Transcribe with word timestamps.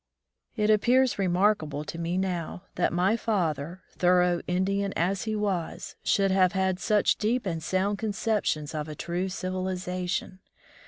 It 0.55 0.71
appears 0.71 1.19
remarkable 1.19 1.83
to 1.83 1.99
me 1.99 2.17
now 2.17 2.63
that 2.73 2.91
my 2.91 3.15
father, 3.15 3.83
thorough 3.91 4.41
Indian 4.47 4.93
as 4.95 5.25
he 5.25 5.35
was, 5.35 5.95
should 6.03 6.31
have 6.31 6.53
had 6.53 6.79
such 6.79 7.17
deep 7.17 7.45
and 7.45 7.61
sound 7.61 7.99
con 7.99 8.11
ceptions 8.13 8.73
of 8.73 8.89
a 8.89 8.95
true 8.95 9.29
civilization. 9.29 10.39